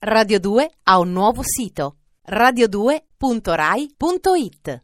Radio 0.00 0.38
2 0.38 0.70
ha 0.84 1.00
un 1.00 1.10
nuovo 1.10 1.42
sito 1.42 1.96
radio2.rai.it 2.30 4.82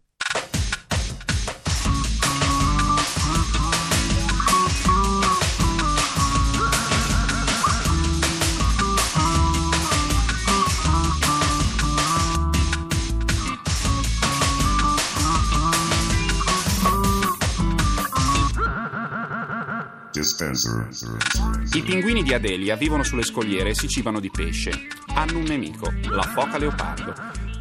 Dispenser. 20.11 20.89
I 21.75 21.83
pinguini 21.83 22.25
di 22.25 22.35
Adelia 22.35 22.75
vivono 22.75 23.05
sulle 23.05 23.23
scogliere 23.23 23.71
e 23.71 23.75
si 23.75 23.89
cibano 23.89 24.19
di 24.19 24.31
pesce. 24.31 25.04
Hanno 25.17 25.39
un 25.39 25.45
nemico, 25.45 25.93
la 26.09 26.23
foca 26.23 26.59
leopardo. 26.59 27.15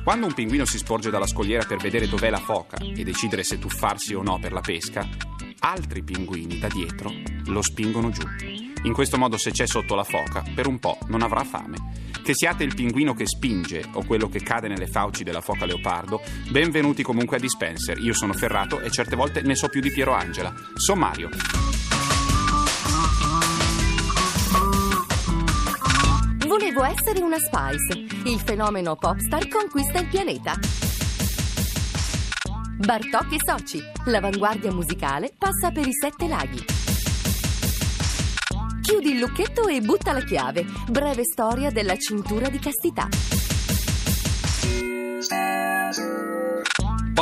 Quando 0.04 0.26
un 0.26 0.34
pinguino 0.34 0.66
si 0.66 0.80
sporge 0.80 1.12
dalla 1.12 1.28
scogliera 1.28 1.64
per 1.66 1.78
vedere 1.78 2.10
dov'è 2.10 2.32
la 2.32 2.40
foca 2.40 2.78
e 2.78 3.04
decidere 3.04 3.44
se 3.44 3.60
tuffarsi 3.60 4.16
o 4.16 4.24
no 4.24 4.40
per 4.40 4.52
la 4.52 4.60
pesca, 4.60 5.08
altri 5.60 6.04
pinguini 6.04 6.58
da 6.58 6.68
dietro 6.68 7.12
lo 7.46 7.62
spingono 7.62 8.10
giù. 8.10 8.24
In 8.84 8.94
questo 8.94 9.18
modo 9.18 9.38
se 9.38 9.52
c'è 9.52 9.68
sotto 9.68 9.94
la 9.94 10.04
foca, 10.04 10.44
per 10.54 10.68
un 10.68 10.80
po' 10.80 10.98
non 11.08 11.22
avrà 11.22 11.44
fame. 11.44 11.78
Che 12.24 12.34
siate 12.34 12.64
il 12.64 12.74
pinguino 12.74 13.14
che 13.14 13.28
spinge 13.28 13.86
o 13.94 14.04
quello 14.04 14.30
che 14.30 14.42
cade 14.42 14.68
nelle 14.68 14.88
fauci 14.88 15.24
della 15.24 15.42
foca 15.42 15.66
leopardo, 15.66 16.22
benvenuti 16.50 17.04
comunque 17.04 17.38
a 17.38 17.40
Dispenser. 17.40 18.00
Io 18.00 18.14
sono 18.14 18.34
Ferrato 18.34 18.82
e 18.82 18.90
certe 18.90 19.16
volte 19.16 19.42
ne 19.42 19.56
so 19.56 19.70
più 19.70 19.80
di 19.80 19.92
Piero 19.92 20.14
Angela. 20.14 20.54
Sommario. 20.74 21.30
Volevo 26.74 26.92
essere 27.00 27.22
una 27.22 27.38
Spice. 27.38 28.00
Il 28.28 28.40
fenomeno 28.40 28.96
popstar 28.96 29.48
conquista 29.48 30.00
il 30.00 30.08
pianeta. 30.08 30.56
Bartok 32.80 33.32
e 33.32 33.38
Soci. 33.46 33.80
L'avanguardia 34.06 34.72
musicale 34.72 35.32
passa 35.38 35.70
per 35.70 35.86
i 35.86 35.94
sette 35.94 36.28
laghi. 36.28 36.66
Chiudi 38.82 39.12
il 39.12 39.20
lucchetto 39.20 39.68
e 39.68 39.82
butta 39.82 40.14
la 40.14 40.24
chiave. 40.24 40.66
Breve 40.90 41.22
storia 41.24 41.70
della 41.70 41.96
cintura 41.96 42.50
di 42.50 42.58
castità. 42.58 43.08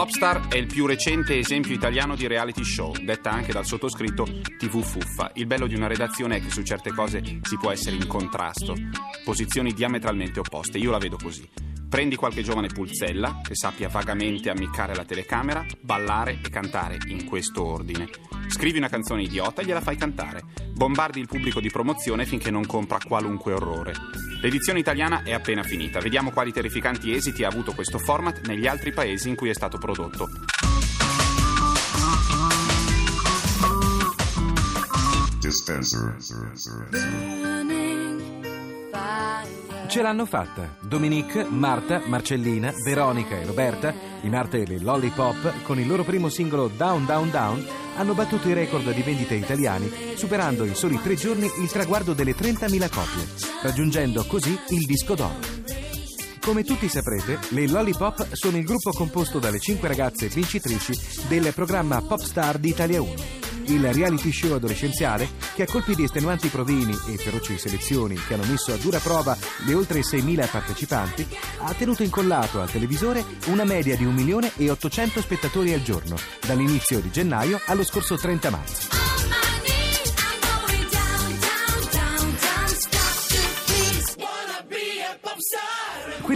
Popstar 0.02 0.48
è 0.48 0.56
il 0.56 0.66
più 0.66 0.88
recente 0.88 1.38
esempio 1.38 1.76
italiano 1.76 2.16
di 2.16 2.26
reality 2.26 2.64
show, 2.64 2.92
detta 3.04 3.30
anche 3.30 3.52
dal 3.52 3.68
sottoscritto 3.68 4.26
TV 4.58 4.82
Fuffa. 4.82 5.30
Il 5.36 5.46
bello 5.46 5.68
di 5.68 5.76
una 5.76 5.86
redazione 5.86 6.38
è 6.38 6.42
che 6.42 6.50
su 6.50 6.64
certe 6.64 6.92
cose 6.92 7.22
si 7.44 7.56
può 7.56 7.70
essere 7.70 7.98
in 7.98 8.08
contrasto, 8.08 8.74
posizioni 9.24 9.74
diametralmente 9.74 10.40
opposte. 10.40 10.80
Io 10.80 10.90
la 10.90 10.98
vedo 10.98 11.18
così. 11.22 11.48
Prendi 11.92 12.16
qualche 12.16 12.42
giovane 12.42 12.70
pulzella 12.70 13.42
che 13.44 13.54
sappia 13.54 13.90
vagamente 13.90 14.50
ammiccare 14.50 14.96
la 14.96 15.04
telecamera, 15.04 15.66
ballare 15.82 16.40
e 16.42 16.50
cantare 16.50 16.98
in 17.08 17.26
questo 17.26 17.66
ordine. 17.66 18.08
Scrivi 18.48 18.78
una 18.78 18.88
canzone 18.88 19.24
idiota 19.24 19.62
e 19.62 19.66
gliela 19.66 19.82
fai 19.82 19.98
cantare. 19.98 20.42
Bombardi 20.74 21.20
il 21.20 21.28
pubblico 21.28 21.60
di 21.60 21.70
promozione 21.70 22.26
finché 22.26 22.50
non 22.50 22.66
compra 22.66 22.98
qualunque 23.06 23.52
orrore. 23.52 23.94
L'edizione 24.42 24.80
italiana 24.80 25.24
è 25.24 25.34
appena 25.34 25.64
finita. 25.64 26.00
Vediamo 26.00 26.32
quali 26.32 26.54
terrificanti 26.54 27.14
esiti 27.14 27.44
ha 27.44 27.50
avuto 27.50 27.74
questo 27.74 28.00
format 28.00 28.48
negli 28.48 28.68
altri 28.68 28.94
paesi 28.94 29.28
in 29.28 29.36
cui 29.36 29.50
è 29.50 29.54
stato 29.54 29.78
prodotto. 29.78 30.30
Dispenser. 35.42 36.16
Ce 39.92 40.02
l'hanno 40.02 40.26
fatta. 40.26 40.78
Dominique, 40.80 41.44
Marta, 41.44 42.02
Marcellina, 42.06 42.72
Veronica 42.82 43.38
e 43.38 43.46
Roberta, 43.46 43.94
in 44.22 44.36
arte 44.36 44.66
le 44.66 44.80
Lollipop, 44.80 45.64
con 45.64 45.82
il 45.82 45.86
loro 45.86 46.06
primo 46.06 46.30
singolo 46.30 46.70
Down 46.70 47.06
Down 47.06 47.30
Down, 47.30 47.68
hanno 47.98 48.14
battuto 48.14 48.48
i 48.48 48.54
record 48.54 48.90
di 48.94 49.02
vendite 49.02 49.36
italiani, 49.36 49.92
superando 50.16 50.64
in 50.64 50.76
soli 50.76 50.98
tre 51.02 51.16
giorni 51.16 51.52
il 51.62 51.70
traguardo 51.70 52.14
delle 52.14 52.34
30.000 52.34 52.90
copie, 52.90 53.28
raggiungendo 53.64 54.24
così 54.24 54.58
il 54.70 54.86
disco 54.86 55.14
d'oro. 55.14 55.40
Come 56.40 56.64
tutti 56.64 56.88
saprete, 56.88 57.40
le 57.50 57.68
Lollipop 57.68 58.32
sono 58.32 58.56
il 58.56 58.64
gruppo 58.64 58.92
composto 58.92 59.40
dalle 59.40 59.60
cinque 59.60 59.90
ragazze 59.90 60.30
vincitrici 60.30 60.98
del 61.28 61.52
programma 61.54 62.02
Popstar 62.02 62.60
di 62.60 62.70
Italia 62.70 63.02
1 63.02 63.41
il 63.74 63.94
reality 63.94 64.32
show 64.32 64.54
adolescenziale 64.54 65.30
che 65.56 65.64
a 65.64 65.66
colpi 65.66 65.96
di 65.96 66.04
estenuanti 66.04 66.48
provini 66.50 66.98
e 67.08 67.18
feroci 67.18 67.58
selezioni 67.58 68.16
che 68.16 68.34
hanno 68.34 68.46
messo 68.46 68.74
a 68.74 68.78
dura 68.78 69.00
prova 69.00 69.38
le 69.66 69.74
oltre 69.74 70.02
6.000 70.02 70.50
partecipanti, 70.50 71.28
ha 71.60 71.74
tenuto 71.74 72.04
incollato 72.04 72.62
al 72.62 72.72
televisore 72.72 73.24
una 73.48 73.64
media 73.64 73.96
di 73.96 74.06
1 74.06 74.14
milione 74.14 74.52
e 74.58 74.70
800 74.70 75.22
spettatori 75.22 75.74
al 75.74 75.82
giorno, 75.82 76.16
dall'inizio 76.46 77.00
di 77.00 77.12
gennaio 77.12 77.60
allo 77.66 77.84
scorso 77.84 78.16
30 78.16 78.50
marzo. 78.50 79.01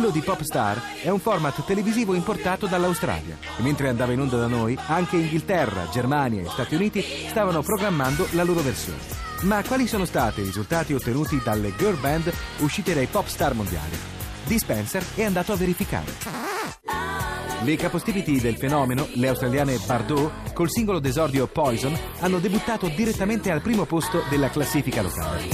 Quello 0.05 0.19
di 0.19 0.23
Popstar 0.23 0.79
è 1.01 1.09
un 1.09 1.17
format 1.17 1.65
televisivo 1.65 2.13
importato 2.13 2.67
dall'Australia 2.67 3.39
e 3.57 3.63
mentre 3.63 3.89
andava 3.89 4.11
in 4.11 4.19
onda 4.19 4.37
da 4.37 4.45
noi, 4.45 4.77
anche 4.85 5.15
Inghilterra, 5.15 5.87
Germania 5.89 6.43
e 6.43 6.47
Stati 6.47 6.75
Uniti 6.75 7.03
stavano 7.27 7.63
programmando 7.63 8.27
la 8.33 8.43
loro 8.43 8.61
versione. 8.61 8.99
Ma 9.41 9.63
quali 9.63 9.87
sono 9.87 10.05
stati 10.05 10.41
i 10.41 10.43
risultati 10.43 10.93
ottenuti 10.93 11.41
dalle 11.43 11.75
girl 11.75 11.99
band 11.99 12.31
uscite 12.59 12.93
dai 12.93 13.07
Popstar 13.07 13.55
mondiali? 13.55 13.97
Dispenser 14.43 15.03
è 15.15 15.23
andato 15.23 15.53
a 15.53 15.55
verificare. 15.55 16.11
Le 17.63 17.75
capostipiti 17.75 18.39
del 18.39 18.57
fenomeno, 18.57 19.07
le 19.13 19.29
australiane 19.29 19.79
Bardot, 19.87 20.53
col 20.53 20.69
singolo 20.69 20.99
d'esordio 20.99 21.47
Poison, 21.47 21.97
hanno 22.19 22.37
debuttato 22.37 22.89
direttamente 22.89 23.49
al 23.49 23.63
primo 23.63 23.85
posto 23.85 24.21
della 24.29 24.51
classifica 24.51 25.01
locale. 25.01 25.47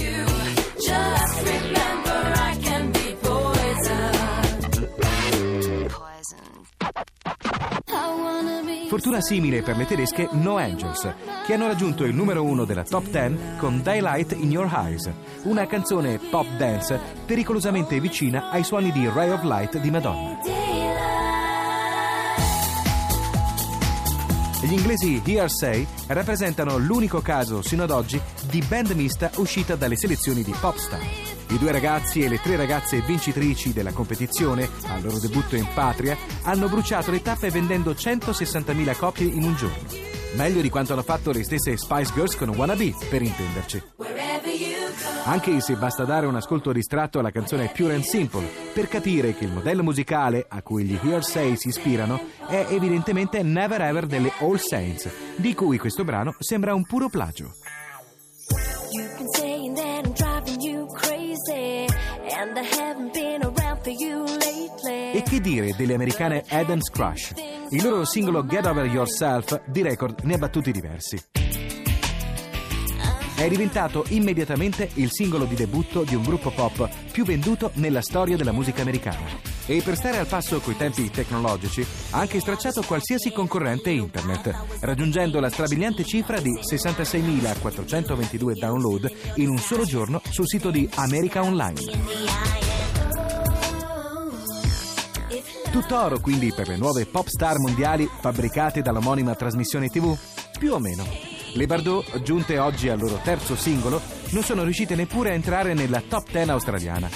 Fortuna 8.91 9.21
simile 9.21 9.61
per 9.61 9.77
le 9.77 9.85
tedesche 9.85 10.27
No 10.33 10.57
Angels, 10.57 11.13
che 11.45 11.53
hanno 11.53 11.67
raggiunto 11.67 12.03
il 12.03 12.13
numero 12.13 12.43
uno 12.43 12.65
della 12.65 12.83
top 12.83 13.05
10 13.05 13.55
con 13.57 13.81
Daylight 13.81 14.33
in 14.33 14.51
Your 14.51 14.69
Eyes, 14.69 15.09
una 15.43 15.65
canzone 15.65 16.19
pop 16.29 16.45
dance 16.57 16.99
pericolosamente 17.25 17.97
vicina 18.01 18.49
ai 18.49 18.65
suoni 18.65 18.91
di 18.91 19.07
Ray 19.07 19.29
of 19.29 19.43
Light 19.43 19.79
di 19.79 19.89
Madonna. 19.89 20.39
Gli 24.61 24.73
inglesi 24.73 25.21
Hearsay 25.23 25.87
rappresentano 26.07 26.77
l'unico 26.77 27.21
caso 27.21 27.61
sino 27.61 27.83
ad 27.83 27.91
oggi 27.91 28.19
di 28.49 28.61
band 28.67 28.89
mista 28.89 29.31
uscita 29.35 29.75
dalle 29.75 29.95
selezioni 29.95 30.43
di 30.43 30.53
Popstar. 30.59 31.30
I 31.51 31.57
due 31.57 31.73
ragazzi 31.73 32.21
e 32.21 32.29
le 32.29 32.39
tre 32.39 32.55
ragazze 32.55 33.01
vincitrici 33.01 33.73
della 33.73 33.91
competizione, 33.91 34.69
al 34.87 35.01
loro 35.01 35.19
debutto 35.19 35.57
in 35.57 35.67
patria, 35.73 36.17
hanno 36.43 36.69
bruciato 36.69 37.11
le 37.11 37.21
tappe 37.21 37.49
vendendo 37.49 37.91
160.000 37.91 38.97
copie 38.97 39.27
in 39.27 39.43
un 39.43 39.55
giorno. 39.55 39.85
Meglio 40.37 40.61
di 40.61 40.69
quanto 40.69 40.93
hanno 40.93 41.03
fatto 41.03 41.31
le 41.31 41.43
stesse 41.43 41.75
Spice 41.75 42.13
Girls 42.13 42.37
con 42.37 42.47
Wannabe, 42.49 42.95
per 43.09 43.21
intenderci. 43.21 43.83
Anche 45.25 45.59
se 45.59 45.75
basta 45.75 46.05
dare 46.05 46.25
un 46.25 46.35
ascolto 46.37 46.71
distratto 46.71 47.19
alla 47.19 47.31
canzone 47.31 47.69
Pure 47.75 47.95
and 47.95 48.03
Simple 48.03 48.47
per 48.73 48.87
capire 48.87 49.35
che 49.35 49.43
il 49.43 49.51
modello 49.51 49.83
musicale 49.83 50.45
a 50.47 50.61
cui 50.61 50.85
gli 50.85 50.97
Hearsay 51.01 51.57
si 51.57 51.67
ispirano 51.67 52.19
è 52.47 52.67
evidentemente 52.69 53.43
Never 53.43 53.81
Ever 53.81 54.05
delle 54.05 54.31
All 54.39 54.55
Saints, 54.55 55.09
di 55.35 55.53
cui 55.53 55.77
questo 55.77 56.05
brano 56.05 56.33
sembra 56.39 56.73
un 56.73 56.85
puro 56.85 57.09
plagio. 57.09 57.53
Dire 65.41 65.73
delle 65.75 65.95
americane 65.95 66.43
Adam's 66.47 66.89
Crush? 66.89 67.33
Il 67.71 67.83
loro 67.83 68.05
singolo 68.05 68.45
Get 68.45 68.65
Over 68.65 68.85
Yourself 68.85 69.63
di 69.65 69.81
record 69.81 70.21
ne 70.23 70.35
ha 70.35 70.37
battuti 70.37 70.71
diversi. 70.71 71.19
È 73.35 73.47
diventato 73.47 74.05
immediatamente 74.09 74.89
il 74.95 75.09
singolo 75.11 75.45
di 75.45 75.55
debutto 75.55 76.03
di 76.03 76.13
un 76.13 76.21
gruppo 76.21 76.51
pop 76.51 76.87
più 77.11 77.25
venduto 77.25 77.71
nella 77.75 78.01
storia 78.01 78.37
della 78.37 78.51
musica 78.51 78.83
americana. 78.83 79.25
E 79.65 79.81
per 79.81 79.95
stare 79.95 80.17
al 80.17 80.27
passo 80.27 80.59
coi 80.59 80.77
tempi 80.77 81.09
tecnologici 81.09 81.83
ha 82.11 82.19
anche 82.19 82.39
stracciato 82.39 82.83
qualsiasi 82.83 83.31
concorrente 83.31 83.89
internet, 83.89 84.53
raggiungendo 84.81 85.39
la 85.39 85.49
strabiliante 85.49 86.03
cifra 86.03 86.39
di 86.39 86.51
66.422 86.51 88.59
download 88.59 89.11
in 89.35 89.49
un 89.49 89.57
solo 89.57 89.85
giorno 89.85 90.21
sul 90.29 90.47
sito 90.47 90.69
di 90.69 90.87
America 90.95 91.41
Online. 91.41 92.70
Tutt'oro 95.71 96.19
quindi 96.19 96.51
per 96.51 96.67
le 96.67 96.75
nuove 96.75 97.05
pop 97.05 97.27
star 97.27 97.57
mondiali 97.57 98.05
fabbricate 98.05 98.81
dall'omonima 98.81 99.35
trasmissione 99.35 99.87
TV? 99.87 100.17
Più 100.59 100.73
o 100.73 100.79
meno. 100.79 101.05
Le 101.53 101.65
Bardot, 101.65 102.21
giunte 102.23 102.59
oggi 102.59 102.89
al 102.89 102.99
loro 102.99 103.21
terzo 103.23 103.55
singolo, 103.55 104.01
non 104.31 104.43
sono 104.43 104.63
riuscite 104.63 104.95
neppure 104.95 105.29
a 105.29 105.33
entrare 105.33 105.73
nella 105.73 106.01
top 106.01 106.29
10 106.29 106.49
australiana. 106.49 107.09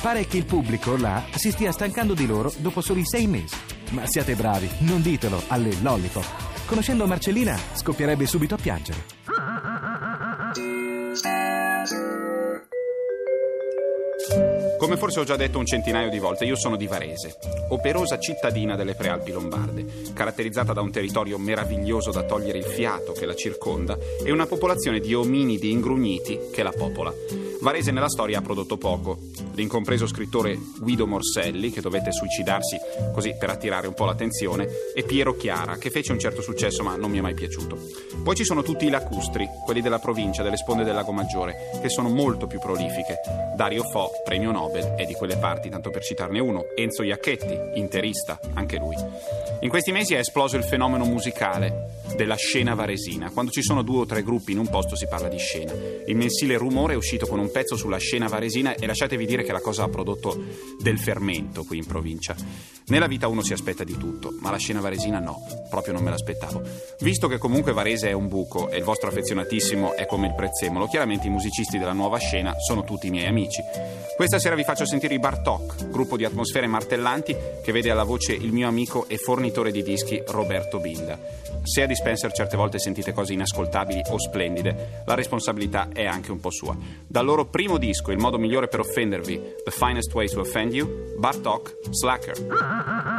Pare 0.00 0.24
che 0.26 0.36
il 0.36 0.44
pubblico 0.44 0.96
là 0.96 1.24
si 1.34 1.50
stia 1.50 1.72
stancando 1.72 2.14
di 2.14 2.26
loro 2.26 2.52
dopo 2.58 2.80
soli 2.80 3.04
sei 3.04 3.26
mesi. 3.26 3.56
Ma 3.90 4.06
siate 4.06 4.36
bravi, 4.36 4.70
non 4.80 5.02
ditelo 5.02 5.42
alle 5.48 5.74
Lollipop. 5.80 6.64
Conoscendo 6.66 7.08
Marcellina, 7.08 7.58
scoppierebbe 7.72 8.26
subito 8.26 8.54
a 8.54 8.58
piangere. 8.58 9.15
Come 14.86 14.98
forse 14.98 15.18
ho 15.18 15.24
già 15.24 15.34
detto 15.34 15.58
un 15.58 15.66
centinaio 15.66 16.08
di 16.10 16.20
volte, 16.20 16.44
io 16.44 16.54
sono 16.54 16.76
di 16.76 16.86
Varese, 16.86 17.38
operosa 17.70 18.20
cittadina 18.20 18.76
delle 18.76 18.94
prealpi 18.94 19.32
lombarde, 19.32 19.84
caratterizzata 20.14 20.72
da 20.72 20.80
un 20.80 20.92
territorio 20.92 21.38
meraviglioso 21.38 22.12
da 22.12 22.22
togliere 22.22 22.58
il 22.58 22.64
fiato 22.64 23.10
che 23.10 23.26
la 23.26 23.34
circonda 23.34 23.98
e 24.24 24.30
una 24.30 24.46
popolazione 24.46 25.00
di 25.00 25.12
ominidi 25.12 25.72
ingrugniti 25.72 26.38
che 26.52 26.62
la 26.62 26.70
popola. 26.70 27.12
Varese 27.60 27.90
nella 27.90 28.08
storia 28.08 28.38
ha 28.38 28.42
prodotto 28.42 28.76
poco. 28.76 29.18
L'incompreso 29.54 30.06
scrittore 30.06 30.56
Guido 30.78 31.06
Morselli, 31.06 31.70
che 31.72 31.80
dovette 31.80 32.12
suicidarsi 32.12 32.76
così 33.12 33.34
per 33.36 33.50
attirare 33.50 33.88
un 33.88 33.94
po' 33.94 34.04
l'attenzione, 34.04 34.68
e 34.94 35.02
Piero 35.02 35.34
Chiara, 35.34 35.76
che 35.78 35.90
fece 35.90 36.12
un 36.12 36.20
certo 36.20 36.42
successo 36.42 36.84
ma 36.84 36.94
non 36.94 37.10
mi 37.10 37.18
è 37.18 37.22
mai 37.22 37.34
piaciuto. 37.34 37.76
Poi 38.22 38.36
ci 38.36 38.44
sono 38.44 38.62
tutti 38.62 38.84
i 38.84 38.90
lacustri, 38.90 39.48
quelli 39.64 39.80
della 39.80 39.98
provincia, 39.98 40.42
delle 40.42 40.58
sponde 40.58 40.84
del 40.84 40.94
Lago 40.94 41.12
Maggiore, 41.12 41.70
che 41.80 41.88
sono 41.88 42.08
molto 42.08 42.46
più 42.46 42.60
prolifiche. 42.60 43.18
Dario 43.56 43.82
Fo, 43.84 44.10
premio 44.22 44.52
Nobel, 44.52 44.75
è 44.78 45.04
di 45.04 45.14
quelle 45.14 45.36
parti, 45.36 45.68
tanto 45.68 45.90
per 45.90 46.02
citarne 46.02 46.38
uno. 46.38 46.66
Enzo 46.74 47.02
Iacchetti, 47.02 47.78
interista, 47.78 48.38
anche 48.54 48.76
lui. 48.78 48.96
In 49.60 49.68
questi 49.68 49.92
mesi 49.92 50.14
è 50.14 50.18
esploso 50.18 50.56
il 50.56 50.64
fenomeno 50.64 51.04
musicale 51.04 52.04
della 52.14 52.36
scena 52.36 52.74
varesina. 52.74 53.30
Quando 53.30 53.50
ci 53.50 53.62
sono 53.62 53.82
due 53.82 54.00
o 54.00 54.06
tre 54.06 54.22
gruppi 54.22 54.52
in 54.52 54.58
un 54.58 54.68
posto 54.68 54.96
si 54.96 55.06
parla 55.06 55.28
di 55.28 55.38
scena. 55.38 55.72
Il 56.06 56.16
mensile 56.16 56.56
Rumore 56.56 56.94
è 56.94 56.96
uscito 56.96 57.26
con 57.26 57.38
un 57.38 57.50
pezzo 57.50 57.76
sulla 57.76 57.98
scena 57.98 58.28
varesina 58.28 58.74
e 58.74 58.86
lasciatevi 58.86 59.26
dire 59.26 59.42
che 59.42 59.52
la 59.52 59.60
cosa 59.60 59.84
ha 59.84 59.88
prodotto 59.88 60.42
del 60.80 60.98
fermento 60.98 61.64
qui 61.64 61.78
in 61.78 61.86
provincia. 61.86 62.34
Nella 62.86 63.06
vita 63.06 63.26
uno 63.26 63.42
si 63.42 63.52
aspetta 63.52 63.82
di 63.82 63.96
tutto, 63.98 64.32
ma 64.40 64.50
la 64.50 64.58
scena 64.58 64.80
varesina 64.80 65.18
no, 65.18 65.38
proprio 65.68 65.92
non 65.92 66.02
me 66.02 66.10
l'aspettavo. 66.10 66.62
Visto 67.00 67.26
che 67.26 67.38
comunque 67.38 67.72
Varese 67.72 68.08
è 68.08 68.12
un 68.12 68.28
buco 68.28 68.70
e 68.70 68.78
il 68.78 68.84
vostro 68.84 69.08
affezionatissimo 69.08 69.94
è 69.94 70.06
come 70.06 70.28
il 70.28 70.34
prezzemolo, 70.34 70.86
chiaramente 70.86 71.26
i 71.26 71.30
musicisti 71.30 71.78
della 71.78 71.92
nuova 71.92 72.18
scena 72.18 72.54
sono 72.58 72.84
tutti 72.84 73.08
i 73.08 73.10
miei 73.10 73.26
amici. 73.26 73.60
Questa 74.16 74.38
sera 74.38 74.54
vi 74.54 74.64
faccio 74.66 74.84
sentire 74.84 75.14
i 75.14 75.20
Bartok, 75.20 75.90
gruppo 75.90 76.16
di 76.16 76.24
atmosfere 76.24 76.66
martellanti 76.66 77.36
che 77.62 77.70
vede 77.70 77.88
alla 77.88 78.02
voce 78.02 78.32
il 78.32 78.50
mio 78.50 78.66
amico 78.66 79.06
e 79.06 79.16
fornitore 79.16 79.70
di 79.70 79.80
dischi 79.80 80.20
Roberto 80.26 80.80
Binda. 80.80 81.16
Se 81.62 81.82
a 81.82 81.86
Dispenser 81.86 82.32
certe 82.32 82.56
volte 82.56 82.80
sentite 82.80 83.12
cose 83.12 83.32
inascoltabili 83.32 84.02
o 84.10 84.18
splendide, 84.18 85.02
la 85.06 85.14
responsabilità 85.14 85.90
è 85.92 86.04
anche 86.04 86.32
un 86.32 86.40
po' 86.40 86.50
sua. 86.50 86.76
Dal 87.06 87.24
loro 87.24 87.44
primo 87.44 87.78
disco, 87.78 88.10
Il 88.10 88.18
modo 88.18 88.38
migliore 88.38 88.66
per 88.66 88.80
offendervi, 88.80 89.40
The 89.64 89.70
Finest 89.70 90.12
Way 90.12 90.28
to 90.30 90.40
Offend 90.40 90.74
You, 90.74 91.14
Bartok, 91.16 91.78
Slacker. 91.90 93.15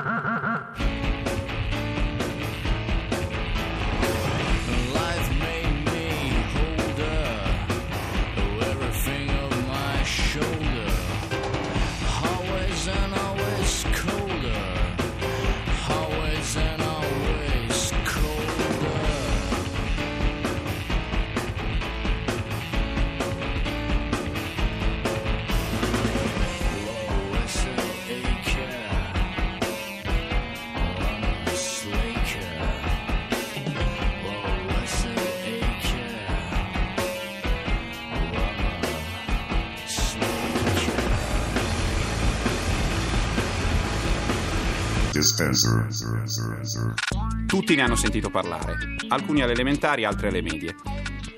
Tutti 47.48 47.76
ne 47.76 47.82
hanno 47.82 47.96
sentito 47.96 48.30
parlare, 48.30 48.78
alcuni 49.08 49.42
alle 49.42 49.54
elementari, 49.54 50.06
altri 50.06 50.28
alle 50.28 50.42
medie. 50.42 50.76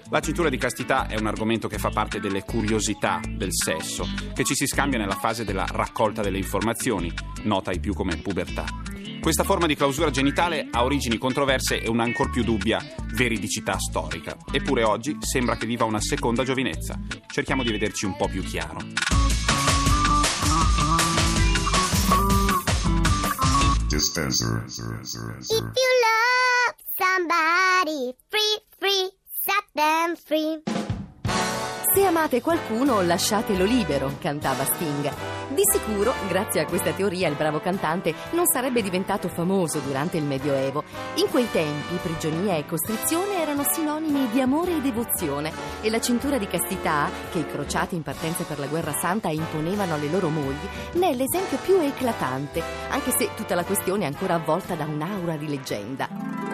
La 0.10 0.20
cintura 0.20 0.50
di 0.50 0.58
castità 0.58 1.08
è 1.08 1.20
un 1.20 1.28
argomento 1.28 1.68
che 1.68 1.78
fa 1.78 1.90
parte 1.90 2.20
delle 2.20 2.44
curiosità 2.44 3.20
del 3.28 3.54
sesso, 3.54 4.08
che 4.34 4.44
ci 4.44 4.56
si 4.56 4.66
scambia 4.66 4.98
nella 4.98 5.16
fase 5.16 5.46
della 5.46 5.68
raccolta 5.70 6.24
delle 6.24 6.40
informazioni, 6.40 7.14
nota 7.44 7.70
ai 7.70 7.80
più 7.80 7.94
come 7.94 8.18
pubertà. 8.18 8.66
Questa 9.22 9.44
forma 9.44 9.68
di 9.68 9.76
clausura 9.76 10.10
genitale 10.10 10.68
ha 10.72 10.84
origini 10.84 11.18
controverse 11.18 11.80
e 11.80 11.90
una 11.90 12.04
ancor 12.04 12.32
più 12.32 12.44
dubbia 12.44 12.84
veridicità 13.14 13.78
storica. 13.78 14.36
Eppure 14.52 14.84
oggi 14.84 15.18
sembra 15.20 15.58
che 15.58 15.66
viva 15.66 15.86
una 15.86 16.02
seconda 16.02 16.44
giovinezza. 16.44 16.98
Cerchiamo 17.28 17.64
di 17.64 17.72
vederci 17.72 18.06
un 18.06 18.16
po' 18.16 18.28
più 18.28 18.42
chiaro. 18.42 19.09
Dispenser. 24.00 24.64
If 24.66 25.52
you 25.52 26.02
love 26.08 26.76
somebody, 26.98 28.14
free, 28.30 28.60
free, 28.80 29.12
set 29.28 29.64
them 29.76 30.16
free. 30.16 30.89
Se 31.92 32.06
amate 32.06 32.40
qualcuno, 32.42 33.02
lasciatelo 33.02 33.64
libero, 33.64 34.12
cantava 34.20 34.64
Sting. 34.64 35.12
Di 35.50 35.62
sicuro, 35.74 36.14
grazie 36.28 36.62
a 36.62 36.66
questa 36.66 36.92
teoria, 36.92 37.28
il 37.28 37.34
bravo 37.34 37.60
cantante 37.60 38.14
non 38.32 38.46
sarebbe 38.46 38.84
diventato 38.84 39.28
famoso 39.28 39.80
durante 39.80 40.18
il 40.18 40.24
Medioevo. 40.24 40.84
In 41.16 41.28
quei 41.32 41.50
tempi, 41.52 41.96
prigionia 41.96 42.56
e 42.56 42.68
costrizione 42.68 43.42
erano 43.42 43.64
sinonimi 43.64 44.30
di 44.30 44.40
amore 44.40 44.78
e 44.78 44.82
devozione 44.82 45.52
e 45.82 45.90
la 45.90 46.00
cintura 46.00 46.38
di 46.38 46.46
castità, 46.46 47.10
che 47.32 47.40
i 47.40 47.48
crociati 47.48 47.96
in 47.96 48.04
partenza 48.04 48.44
per 48.44 48.60
la 48.60 48.68
guerra 48.68 48.94
santa 48.94 49.30
imponevano 49.30 49.96
alle 49.96 50.12
loro 50.12 50.30
mogli, 50.30 50.68
ne 50.94 51.10
è 51.10 51.16
l'esempio 51.16 51.58
più 51.58 51.80
eclatante, 51.80 52.62
anche 52.90 53.10
se 53.18 53.30
tutta 53.36 53.56
la 53.56 53.66
questione 53.66 54.04
è 54.04 54.08
ancora 54.08 54.36
avvolta 54.36 54.76
da 54.76 54.86
un'aura 54.86 55.38
di 55.38 55.48
leggenda. 55.48 56.49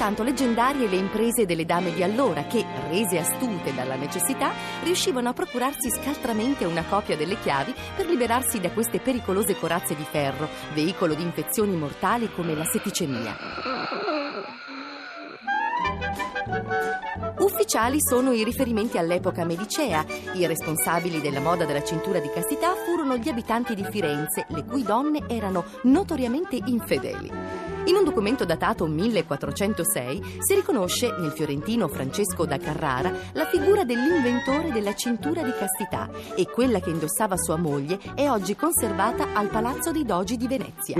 Altrettanto 0.00 0.30
leggendarie 0.30 0.88
le 0.88 0.96
imprese 0.96 1.44
delle 1.44 1.66
dame 1.66 1.92
di 1.92 2.02
allora 2.02 2.44
che, 2.44 2.64
rese 2.88 3.18
astute 3.18 3.74
dalla 3.74 3.96
necessità, 3.96 4.50
riuscivano 4.82 5.28
a 5.28 5.34
procurarsi 5.34 5.90
scaltramente 5.90 6.64
una 6.64 6.84
copia 6.84 7.18
delle 7.18 7.38
chiavi 7.38 7.74
per 7.96 8.06
liberarsi 8.06 8.60
da 8.60 8.70
queste 8.70 8.98
pericolose 8.98 9.58
corazze 9.58 9.94
di 9.94 10.06
ferro, 10.10 10.48
veicolo 10.72 11.12
di 11.12 11.22
infezioni 11.22 11.76
mortali 11.76 12.32
come 12.32 12.54
la 12.54 12.64
setticemia. 12.64 13.36
Ufficiali 17.72 17.98
sono 18.00 18.32
i 18.32 18.42
riferimenti 18.42 18.98
all'epoca 18.98 19.44
medicea. 19.44 20.04
I 20.34 20.44
responsabili 20.44 21.20
della 21.20 21.38
moda 21.38 21.64
della 21.64 21.84
cintura 21.84 22.18
di 22.18 22.28
castità 22.28 22.74
furono 22.74 23.16
gli 23.16 23.28
abitanti 23.28 23.76
di 23.76 23.86
Firenze, 23.88 24.44
le 24.48 24.64
cui 24.64 24.82
donne 24.82 25.22
erano 25.28 25.64
notoriamente 25.82 26.58
infedeli. 26.64 27.30
In 27.84 27.94
un 27.94 28.02
documento 28.02 28.44
datato 28.44 28.86
1406 28.86 30.38
si 30.40 30.54
riconosce 30.56 31.14
nel 31.20 31.30
fiorentino 31.30 31.86
Francesco 31.86 32.44
da 32.44 32.58
Carrara 32.58 33.12
la 33.34 33.46
figura 33.46 33.84
dell'inventore 33.84 34.72
della 34.72 34.96
cintura 34.96 35.44
di 35.44 35.52
castità 35.52 36.10
e 36.34 36.48
quella 36.50 36.80
che 36.80 36.90
indossava 36.90 37.36
sua 37.36 37.56
moglie 37.56 38.00
è 38.16 38.28
oggi 38.28 38.56
conservata 38.56 39.28
al 39.32 39.46
Palazzo 39.46 39.92
dei 39.92 40.04
Dogi 40.04 40.36
di 40.36 40.48
Venezia. 40.48 40.96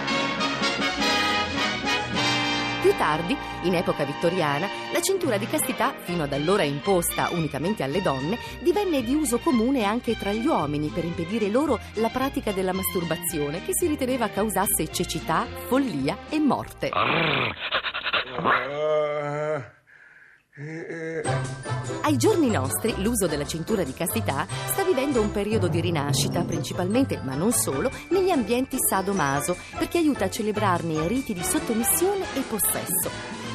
Più 2.91 2.99
tardi, 2.99 3.37
in 3.61 3.75
epoca 3.75 4.03
vittoriana, 4.03 4.67
la 4.91 4.99
cintura 4.99 5.37
di 5.37 5.47
castità, 5.47 5.93
fino 5.97 6.23
ad 6.23 6.33
allora 6.33 6.63
imposta 6.63 7.29
unicamente 7.31 7.83
alle 7.83 8.01
donne, 8.01 8.37
divenne 8.59 9.01
di 9.01 9.13
uso 9.13 9.37
comune 9.37 9.85
anche 9.85 10.17
tra 10.17 10.33
gli 10.33 10.45
uomini 10.45 10.89
per 10.89 11.05
impedire 11.05 11.47
loro 11.47 11.79
la 11.95 12.09
pratica 12.09 12.51
della 12.51 12.73
masturbazione 12.73 13.63
che 13.63 13.71
si 13.71 13.87
riteneva 13.87 14.27
causasse 14.27 14.91
cecità, 14.91 15.47
follia 15.67 16.17
e 16.29 16.39
morte. 16.39 16.89
Ai 20.53 22.17
giorni 22.17 22.49
nostri 22.49 23.01
l'uso 23.01 23.25
della 23.25 23.45
cintura 23.45 23.83
di 23.83 23.93
castità 23.93 24.45
sta 24.49 24.83
vivendo 24.83 25.21
un 25.21 25.31
periodo 25.31 25.69
di 25.69 25.79
rinascita, 25.79 26.43
principalmente, 26.43 27.21
ma 27.23 27.35
non 27.35 27.53
solo, 27.53 27.89
negli 28.09 28.31
ambienti 28.31 28.75
sadomaso, 28.77 29.55
perché 29.77 29.99
aiuta 29.99 30.25
a 30.25 30.29
celebrarne 30.29 31.05
i 31.05 31.07
riti 31.07 31.33
di 31.33 31.41
sottomissione 31.41 32.25
e 32.35 32.41
possesso. 32.41 33.50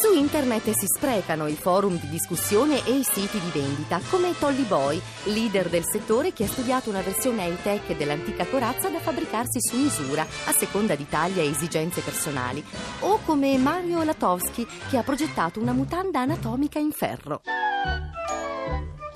Su 0.00 0.14
internet 0.14 0.70
si 0.70 0.86
sprecano 0.86 1.46
i 1.46 1.56
forum 1.56 2.00
di 2.00 2.08
discussione 2.08 2.82
e 2.86 2.92
i 2.92 3.04
siti 3.04 3.38
di 3.38 3.50
vendita, 3.52 4.00
come 4.08 4.32
Tolly 4.38 4.64
Boy, 4.64 4.98
leader 5.24 5.68
del 5.68 5.84
settore 5.84 6.32
che 6.32 6.44
ha 6.44 6.48
studiato 6.48 6.88
una 6.88 7.02
versione 7.02 7.44
high-tech 7.44 7.94
dell'antica 7.98 8.46
corazza 8.46 8.88
da 8.88 8.98
fabbricarsi 8.98 9.58
su 9.60 9.76
misura, 9.76 10.22
a 10.22 10.52
seconda 10.52 10.94
di 10.94 11.06
taglia 11.06 11.42
e 11.42 11.50
esigenze 11.50 12.00
personali, 12.00 12.64
o 13.00 13.20
come 13.26 13.58
Mario 13.58 14.02
Latowski, 14.02 14.66
che 14.88 14.96
ha 14.96 15.02
progettato 15.02 15.60
una 15.60 15.72
mutanda 15.72 16.20
anatomica 16.20 16.78
in 16.78 16.92
ferro. 16.92 17.42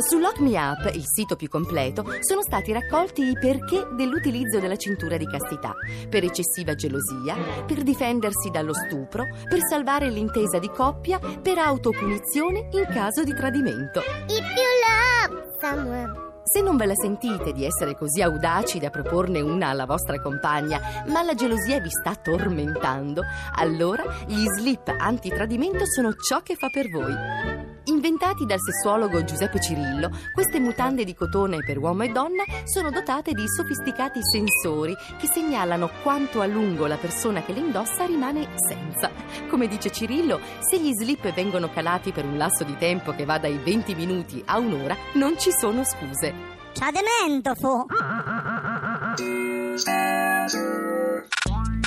Su 0.06 0.18
Lock 0.18 0.38
Me 0.40 0.58
Up, 0.58 0.94
il 0.94 1.04
sito 1.06 1.34
più 1.34 1.48
completo, 1.48 2.04
sono 2.20 2.42
stati 2.42 2.72
raccolti 2.72 3.22
i 3.22 3.38
perché 3.38 3.86
dell'utilizzo 3.96 4.60
della 4.60 4.76
cintura 4.76 5.16
di 5.16 5.26
castità, 5.26 5.74
per 6.10 6.24
eccessiva 6.24 6.74
gelosia, 6.74 7.34
per 7.64 7.82
difendersi 7.82 8.50
dallo 8.50 8.74
stupro, 8.74 9.24
per 9.48 9.60
salvare 9.66 10.10
l'intesa 10.10 10.58
di 10.58 10.68
coppia, 10.68 11.18
per 11.18 11.56
autopunizione 11.56 12.68
in 12.72 12.86
caso 12.92 13.24
di 13.24 13.34
tradimento. 13.34 14.00
If 14.26 14.44
you 14.44 15.32
love 15.32 15.42
someone. 15.58 16.32
Se 16.44 16.60
non 16.60 16.76
ve 16.76 16.84
la 16.84 16.94
sentite 16.94 17.52
di 17.52 17.64
essere 17.64 17.96
così 17.96 18.20
audaci 18.20 18.78
da 18.78 18.90
proporne 18.90 19.40
una 19.40 19.68
alla 19.68 19.86
vostra 19.86 20.20
compagna, 20.20 21.04
ma 21.06 21.22
la 21.22 21.32
gelosia 21.32 21.80
vi 21.80 21.88
sta 21.88 22.14
tormentando, 22.14 23.22
allora 23.54 24.04
gli 24.26 24.44
slip 24.58 24.94
antitradimento 24.98 25.86
sono 25.86 26.12
ciò 26.12 26.42
che 26.42 26.56
fa 26.56 26.68
per 26.68 26.90
voi. 26.90 27.73
Inventati 27.86 28.46
dal 28.46 28.60
sessuologo 28.60 29.24
Giuseppe 29.24 29.60
Cirillo, 29.60 30.10
queste 30.32 30.58
mutande 30.58 31.04
di 31.04 31.14
cotone 31.14 31.58
per 31.58 31.76
uomo 31.76 32.04
e 32.04 32.08
donna 32.08 32.42
sono 32.64 32.90
dotate 32.90 33.32
di 33.32 33.44
sofisticati 33.46 34.20
sensori 34.22 34.96
che 35.18 35.26
segnalano 35.26 35.90
quanto 36.02 36.40
a 36.40 36.46
lungo 36.46 36.86
la 36.86 36.96
persona 36.96 37.42
che 37.42 37.52
le 37.52 37.60
indossa 37.60 38.06
rimane 38.06 38.48
senza. 38.56 39.10
Come 39.50 39.68
dice 39.68 39.90
Cirillo, 39.90 40.40
se 40.60 40.78
gli 40.78 40.94
slip 40.94 41.30
vengono 41.34 41.68
calati 41.70 42.10
per 42.10 42.24
un 42.24 42.38
lasso 42.38 42.64
di 42.64 42.76
tempo 42.78 43.12
che 43.12 43.26
va 43.26 43.38
dai 43.38 43.58
20 43.62 43.94
minuti 43.94 44.42
a 44.46 44.58
un'ora, 44.58 44.96
non 45.14 45.38
ci 45.38 45.50
sono 45.52 45.84
scuse. 45.84 46.32
C'ha 46.72 46.90
demento 46.90 47.54
fu. 47.54 47.84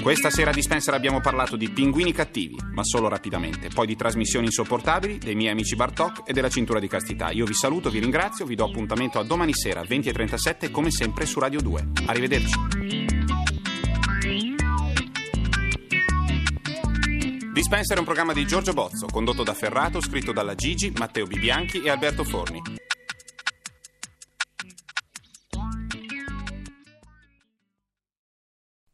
Questa 0.07 0.29
sera 0.29 0.51
a 0.51 0.53
Dispenser 0.53 0.93
abbiamo 0.93 1.19
parlato 1.19 1.57
di 1.57 1.69
pinguini 1.69 2.13
cattivi, 2.13 2.55
ma 2.71 2.81
solo 2.85 3.09
rapidamente, 3.09 3.67
poi 3.67 3.85
di 3.85 3.97
trasmissioni 3.97 4.45
insopportabili, 4.45 5.17
dei 5.17 5.35
miei 5.35 5.51
amici 5.51 5.75
Bartok 5.75 6.21
e 6.25 6.31
della 6.31 6.47
cintura 6.47 6.79
di 6.79 6.87
castità. 6.87 7.29
Io 7.31 7.43
vi 7.43 7.53
saluto, 7.53 7.89
vi 7.89 7.99
ringrazio, 7.99 8.45
vi 8.45 8.55
do 8.55 8.63
appuntamento 8.63 9.19
a 9.19 9.25
domani 9.25 9.53
sera 9.53 9.81
20.37 9.81 10.71
come 10.71 10.91
sempre 10.91 11.25
su 11.25 11.41
Radio 11.41 11.59
2. 11.59 11.87
Arrivederci. 12.05 12.55
Dispenser 17.51 17.97
è 17.97 17.99
un 17.99 18.05
programma 18.05 18.31
di 18.31 18.47
Giorgio 18.47 18.71
Bozzo, 18.71 19.07
condotto 19.07 19.43
da 19.43 19.53
Ferrato, 19.53 19.99
scritto 19.99 20.31
dalla 20.31 20.55
Gigi, 20.55 20.89
Matteo 20.95 21.25
Bibianchi 21.25 21.81
e 21.81 21.89
Alberto 21.89 22.23
Forni. 22.23 22.76